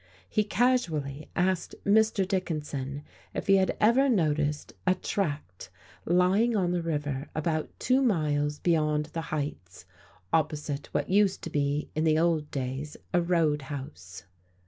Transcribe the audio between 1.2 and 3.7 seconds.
asked Mr. Dickinson if he